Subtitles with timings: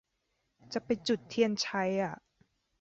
[0.73, 2.15] จะไปจุดเทียนชัยอ่ะ